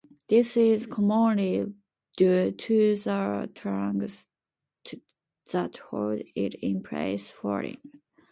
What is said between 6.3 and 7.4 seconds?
it in place